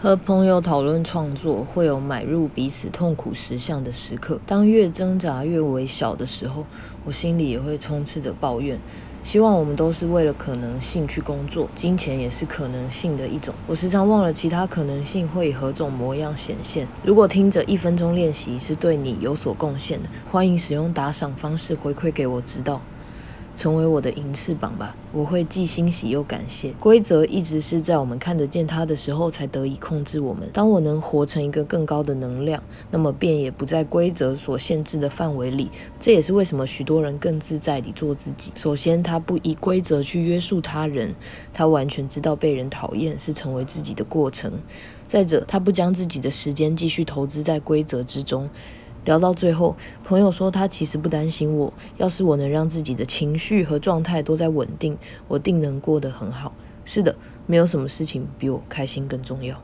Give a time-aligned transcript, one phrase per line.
[0.00, 4.40] 和朋友讨论创作，会有买入彼此痛苦实相的时刻。
[4.46, 6.64] 当越挣扎越微小的时候，
[7.04, 8.78] 我心里也会充斥着抱怨。
[9.24, 13.52] 希望我们都是为了可能性去工作，金钱也是可能性的一种。
[13.66, 16.86] 我时常忘了其他可能性会以何种模样显现。
[17.02, 22.80] 如果听着一分钟练习是对你有所贡献的，欢迎使用打赏方式回馈给我知道。
[23.58, 26.70] 成为我的银翅膀吧，我会既欣喜又感谢。
[26.78, 30.48] 规则一直是在我们看得见它的时候才得以控制我们。
[30.52, 35.72] 当我能活成一个更高的能量，那么便也不在规则所限制的范围里。
[35.98, 38.52] 这也是为什么许多人更自在地做自己。
[38.54, 41.12] 首先，他不以规则去约束他人，
[41.52, 44.52] 他完全知道被人讨厌是成为自己的过程。
[45.08, 48.48] 再者，他不将自己的时间继续投资在规则之中。
[49.08, 56.52] 聊到最后，朋友说他其实不担心我，要是我能让自己的情绪和状态都在稳定，我定能过得很好。
[56.84, 59.58] 是的，没有什么事情比我开心更重要。